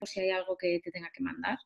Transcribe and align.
por 0.00 0.08
si 0.08 0.18
hay 0.20 0.30
algo 0.30 0.56
que 0.56 0.80
te 0.82 0.90
tenga 0.90 1.10
que 1.14 1.22
mandar. 1.22 1.58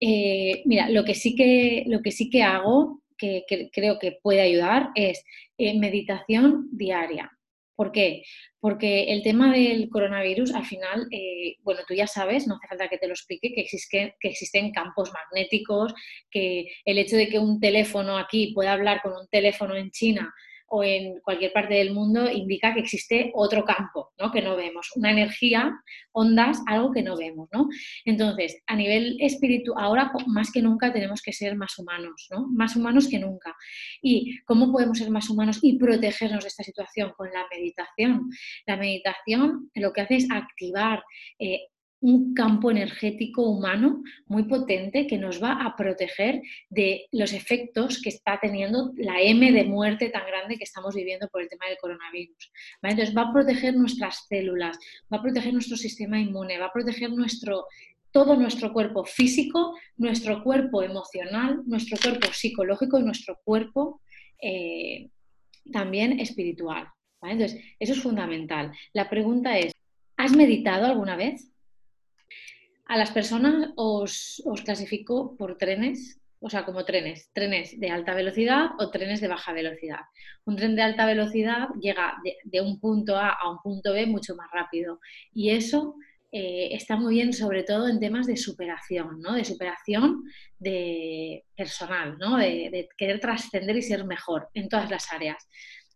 Eh, 0.00 0.62
mira, 0.64 0.88
lo 0.88 1.04
que 1.04 1.14
sí 1.14 1.34
que, 1.34 1.84
lo 1.88 2.00
que, 2.00 2.12
sí 2.12 2.30
que 2.30 2.42
hago, 2.42 3.02
que, 3.18 3.44
creo 3.72 3.98
que 3.98 4.18
puede 4.22 4.40
ayudar, 4.40 4.90
es 4.94 5.22
eh, 5.58 5.78
meditación 5.78 6.68
diaria. 6.72 7.30
¿Por 7.74 7.90
qué? 7.90 8.22
Porque 8.60 9.12
el 9.12 9.22
tema 9.22 9.52
del 9.52 9.88
coronavirus, 9.88 10.54
al 10.54 10.64
final, 10.64 11.08
eh, 11.10 11.56
bueno, 11.62 11.80
tú 11.86 11.94
ya 11.94 12.06
sabes, 12.06 12.46
no 12.46 12.56
hace 12.56 12.68
falta 12.68 12.88
que 12.88 12.98
te 12.98 13.08
lo 13.08 13.14
explique, 13.14 13.52
que, 13.52 13.64
que 14.20 14.28
existen 14.28 14.72
campos 14.72 15.10
magnéticos, 15.12 15.92
que 16.30 16.66
el 16.84 16.98
hecho 16.98 17.16
de 17.16 17.28
que 17.28 17.38
un 17.38 17.58
teléfono 17.60 18.18
aquí 18.18 18.52
pueda 18.54 18.72
hablar 18.72 19.02
con 19.02 19.12
un 19.12 19.26
teléfono 19.28 19.74
en 19.74 19.90
China 19.90 20.32
o 20.74 20.82
en 20.82 21.20
cualquier 21.20 21.52
parte 21.52 21.74
del 21.74 21.92
mundo 21.92 22.30
indica 22.30 22.72
que 22.72 22.80
existe 22.80 23.30
otro 23.34 23.62
campo, 23.62 24.12
¿no? 24.18 24.32
Que 24.32 24.40
no 24.40 24.56
vemos, 24.56 24.90
una 24.96 25.10
energía, 25.10 25.70
ondas, 26.12 26.62
algo 26.66 26.92
que 26.92 27.02
no 27.02 27.14
vemos, 27.14 27.50
¿no? 27.52 27.68
Entonces, 28.06 28.62
a 28.66 28.74
nivel 28.74 29.18
espiritual, 29.20 29.84
ahora 29.84 30.10
más 30.28 30.50
que 30.50 30.62
nunca 30.62 30.90
tenemos 30.90 31.20
que 31.20 31.34
ser 31.34 31.56
más 31.56 31.78
humanos, 31.78 32.26
¿no? 32.30 32.48
Más 32.48 32.74
humanos 32.74 33.06
que 33.06 33.18
nunca. 33.18 33.54
¿Y 34.00 34.38
cómo 34.46 34.72
podemos 34.72 34.96
ser 34.96 35.10
más 35.10 35.28
humanos 35.28 35.58
y 35.60 35.76
protegernos 35.76 36.42
de 36.42 36.48
esta 36.48 36.62
situación? 36.62 37.12
Con 37.18 37.30
la 37.30 37.44
meditación. 37.54 38.30
La 38.66 38.78
meditación 38.78 39.70
lo 39.74 39.92
que 39.92 40.00
hace 40.00 40.16
es 40.16 40.30
activar 40.30 41.04
eh, 41.38 41.66
un 42.02 42.34
campo 42.34 42.70
energético 42.70 43.48
humano 43.48 44.02
muy 44.26 44.42
potente 44.44 45.06
que 45.06 45.18
nos 45.18 45.40
va 45.42 45.64
a 45.64 45.76
proteger 45.76 46.42
de 46.68 47.06
los 47.12 47.32
efectos 47.32 48.02
que 48.02 48.08
está 48.08 48.40
teniendo 48.40 48.92
la 48.96 49.20
M 49.20 49.52
de 49.52 49.64
muerte 49.64 50.08
tan 50.08 50.26
grande 50.26 50.58
que 50.58 50.64
estamos 50.64 50.96
viviendo 50.96 51.28
por 51.28 51.42
el 51.42 51.48
tema 51.48 51.68
del 51.68 51.78
coronavirus. 51.78 52.52
Entonces 52.82 53.16
va 53.16 53.22
a 53.22 53.32
proteger 53.32 53.76
nuestras 53.76 54.26
células, 54.28 54.76
va 55.12 55.18
a 55.18 55.22
proteger 55.22 55.52
nuestro 55.52 55.76
sistema 55.76 56.18
inmune, 56.18 56.58
va 56.58 56.66
a 56.66 56.72
proteger 56.72 57.10
nuestro, 57.10 57.66
todo 58.10 58.34
nuestro 58.34 58.72
cuerpo 58.72 59.04
físico, 59.04 59.78
nuestro 59.96 60.42
cuerpo 60.42 60.82
emocional, 60.82 61.62
nuestro 61.66 61.96
cuerpo 62.02 62.32
psicológico 62.32 62.98
y 62.98 63.04
nuestro 63.04 63.38
cuerpo 63.44 64.00
eh, 64.42 65.08
también 65.72 66.18
espiritual. 66.18 66.88
Entonces, 67.22 67.62
eso 67.78 67.92
es 67.92 68.02
fundamental. 68.02 68.72
La 68.92 69.08
pregunta 69.08 69.56
es, 69.56 69.72
¿has 70.16 70.34
meditado 70.34 70.86
alguna 70.86 71.14
vez? 71.14 71.51
A 72.92 72.98
las 72.98 73.10
personas 73.10 73.70
os, 73.74 74.42
clasifico 74.66 75.34
por 75.38 75.56
trenes, 75.56 76.20
o 76.40 76.50
sea, 76.50 76.66
como 76.66 76.84
trenes, 76.84 77.30
trenes 77.32 77.80
de 77.80 77.88
alta 77.88 78.12
velocidad 78.12 78.72
o 78.78 78.90
trenes 78.90 79.22
de 79.22 79.28
baja 79.28 79.54
velocidad. 79.54 80.00
Un 80.44 80.56
tren 80.56 80.76
de 80.76 80.82
alta 80.82 81.06
velocidad 81.06 81.70
llega 81.80 82.18
de, 82.44 82.60
un 82.60 82.78
punto 82.80 83.16
A 83.16 83.30
a 83.30 83.50
un 83.50 83.62
punto 83.62 83.94
B 83.94 84.04
mucho 84.04 84.36
más 84.36 84.50
rápido 84.52 85.00
y 85.32 85.52
eso 85.52 85.94
eh, 86.32 86.68
está 86.72 86.96
muy 86.96 87.14
bien 87.14 87.32
sobre 87.32 87.62
todo 87.62 87.88
en 87.88 87.98
temas 87.98 88.26
de 88.26 88.36
superación, 88.36 89.22
¿no? 89.22 89.36
De 89.36 89.46
superación 89.46 90.24
de 90.58 91.46
personal, 91.56 92.18
¿no? 92.18 92.36
de 92.36 92.90
querer 92.98 93.20
trascender 93.20 93.74
y 93.74 93.80
ser 93.80 94.04
mejor 94.04 94.50
en 94.52 94.68
todas 94.68 94.90
las 94.90 95.10
áreas. 95.10 95.48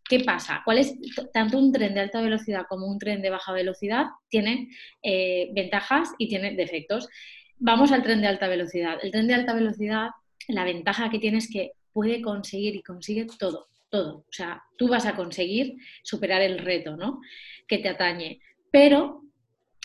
¿Qué 0.08 0.20
pasa? 0.20 0.62
¿Cuál 0.64 0.78
es 0.78 0.94
tanto 1.32 1.58
un 1.58 1.72
tren 1.72 1.94
de 1.94 2.00
alta 2.00 2.20
velocidad 2.20 2.66
como 2.68 2.86
un 2.86 2.98
tren 2.98 3.22
de 3.22 3.30
baja 3.30 3.52
velocidad? 3.52 4.06
Tienen 4.28 4.70
eh, 5.02 5.50
ventajas 5.52 6.10
y 6.18 6.28
tienen 6.28 6.56
defectos. 6.56 7.08
Vamos 7.58 7.90
al 7.90 8.02
tren 8.02 8.20
de 8.20 8.28
alta 8.28 8.46
velocidad. 8.46 8.98
El 9.02 9.10
tren 9.10 9.27
de 9.27 9.34
alta 9.34 9.54
velocidad, 9.54 10.10
la 10.48 10.64
ventaja 10.64 11.10
que 11.10 11.18
tiene 11.18 11.38
es 11.38 11.50
que 11.50 11.72
puede 11.92 12.20
conseguir 12.20 12.77
y 12.77 12.82
consigue 12.82 13.27
todo, 13.38 13.68
todo. 13.88 14.18
O 14.18 14.32
sea, 14.32 14.62
tú 14.77 14.88
vas 14.88 15.06
a 15.06 15.16
conseguir 15.16 15.77
superar 16.04 16.42
el 16.42 16.58
reto, 16.58 16.96
¿no? 16.96 17.20
Que 17.66 17.78
te 17.78 17.88
atañe. 17.88 18.40
Pero 18.70 19.22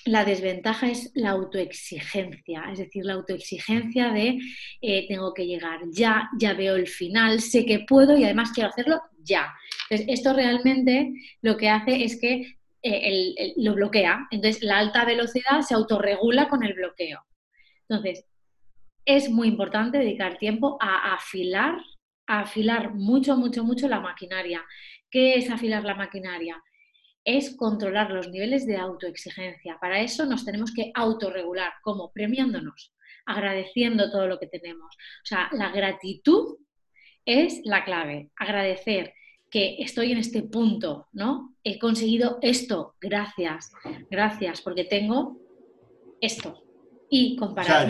la 0.05 0.25
desventaja 0.25 0.89
es 0.89 1.11
la 1.13 1.31
autoexigencia, 1.31 2.65
es 2.71 2.79
decir, 2.79 3.05
la 3.05 3.13
autoexigencia 3.13 4.11
de 4.11 4.39
eh, 4.81 5.07
tengo 5.07 5.33
que 5.33 5.45
llegar 5.45 5.79
ya, 5.91 6.29
ya 6.39 6.53
veo 6.53 6.75
el 6.75 6.87
final, 6.87 7.39
sé 7.39 7.65
que 7.65 7.85
puedo 7.87 8.17
y 8.17 8.23
además 8.23 8.51
quiero 8.51 8.69
hacerlo 8.69 8.99
ya. 9.23 9.53
Entonces, 9.91 10.19
esto 10.19 10.33
realmente 10.33 11.11
lo 11.41 11.57
que 11.57 11.69
hace 11.69 12.05
es 12.05 12.17
que 12.17 12.55
eh, 12.81 13.53
lo 13.57 13.73
bloquea. 13.73 14.25
Entonces, 14.31 14.63
la 14.63 14.77
alta 14.77 15.03
velocidad 15.03 15.61
se 15.67 15.73
autorregula 15.73 16.47
con 16.47 16.63
el 16.63 16.73
bloqueo. 16.73 17.19
Entonces, 17.89 18.25
es 19.03 19.29
muy 19.29 19.49
importante 19.49 19.97
dedicar 19.97 20.37
tiempo 20.37 20.77
a 20.79 21.13
afilar, 21.13 21.75
a 22.25 22.39
afilar 22.39 22.93
mucho, 22.93 23.35
mucho, 23.35 23.65
mucho 23.65 23.89
la 23.89 23.99
maquinaria. 23.99 24.63
¿Qué 25.09 25.35
es 25.35 25.49
afilar 25.49 25.83
la 25.83 25.95
maquinaria? 25.95 26.61
es 27.23 27.55
controlar 27.55 28.09
los 28.09 28.29
niveles 28.29 28.65
de 28.65 28.77
autoexigencia. 28.77 29.77
Para 29.79 29.99
eso 30.01 30.25
nos 30.25 30.43
tenemos 30.43 30.73
que 30.73 30.91
autorregular, 30.95 31.71
como 31.83 32.11
premiándonos, 32.11 32.95
agradeciendo 33.27 34.09
todo 34.09 34.25
lo 34.25 34.39
que 34.39 34.47
tenemos. 34.47 34.95
O 34.95 35.25
sea, 35.25 35.47
la 35.51 35.69
gratitud 35.69 36.57
es 37.23 37.61
la 37.63 37.83
clave. 37.83 38.31
Agradecer 38.35 39.13
que 39.51 39.75
estoy 39.79 40.13
en 40.13 40.17
este 40.17 40.43
punto, 40.43 41.07
¿no? 41.11 41.55
He 41.63 41.77
conseguido 41.77 42.39
esto, 42.41 42.95
gracias, 43.01 43.71
gracias, 44.09 44.61
porque 44.61 44.85
tengo 44.85 45.37
esto. 46.21 46.63
Y 47.09 47.35
comparar. 47.35 47.87